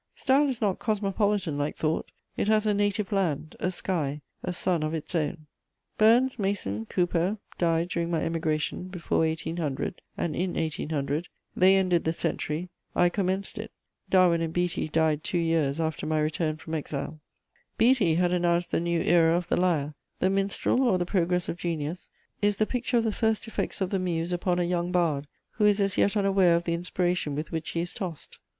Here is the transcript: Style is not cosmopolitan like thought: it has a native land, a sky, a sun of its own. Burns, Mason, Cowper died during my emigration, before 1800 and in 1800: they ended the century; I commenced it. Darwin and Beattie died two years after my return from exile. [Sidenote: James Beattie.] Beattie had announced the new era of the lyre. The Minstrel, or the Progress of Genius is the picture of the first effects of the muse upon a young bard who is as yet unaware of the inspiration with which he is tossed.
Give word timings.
Style 0.15 0.49
is 0.49 0.61
not 0.61 0.79
cosmopolitan 0.79 1.59
like 1.59 1.75
thought: 1.77 2.11
it 2.35 2.47
has 2.47 2.65
a 2.65 2.73
native 2.73 3.11
land, 3.11 3.55
a 3.59 3.69
sky, 3.69 4.19
a 4.41 4.51
sun 4.51 4.81
of 4.81 4.95
its 4.95 5.13
own. 5.13 5.45
Burns, 5.99 6.39
Mason, 6.39 6.87
Cowper 6.87 7.37
died 7.59 7.89
during 7.89 8.09
my 8.09 8.23
emigration, 8.23 8.87
before 8.87 9.19
1800 9.19 10.01
and 10.17 10.35
in 10.35 10.55
1800: 10.55 11.27
they 11.55 11.75
ended 11.75 12.03
the 12.03 12.13
century; 12.13 12.69
I 12.95 13.09
commenced 13.09 13.59
it. 13.59 13.71
Darwin 14.09 14.41
and 14.41 14.51
Beattie 14.51 14.87
died 14.89 15.23
two 15.23 15.37
years 15.37 15.79
after 15.79 16.07
my 16.07 16.17
return 16.19 16.57
from 16.57 16.73
exile. 16.73 16.99
[Sidenote: 16.99 17.11
James 17.11 17.77
Beattie.] 17.77 18.05
Beattie 18.05 18.15
had 18.15 18.31
announced 18.31 18.71
the 18.71 18.79
new 18.79 19.01
era 19.01 19.37
of 19.37 19.49
the 19.49 19.57
lyre. 19.61 19.93
The 20.17 20.31
Minstrel, 20.31 20.81
or 20.81 20.97
the 20.97 21.05
Progress 21.05 21.47
of 21.47 21.57
Genius 21.59 22.09
is 22.41 22.55
the 22.55 22.65
picture 22.65 22.97
of 22.97 23.03
the 23.03 23.11
first 23.11 23.47
effects 23.47 23.81
of 23.81 23.91
the 23.91 23.99
muse 23.99 24.33
upon 24.33 24.57
a 24.57 24.63
young 24.63 24.91
bard 24.91 25.27
who 25.51 25.65
is 25.67 25.79
as 25.79 25.95
yet 25.95 26.17
unaware 26.17 26.55
of 26.55 26.63
the 26.63 26.73
inspiration 26.73 27.35
with 27.35 27.51
which 27.51 27.69
he 27.69 27.81
is 27.81 27.93
tossed. 27.93 28.39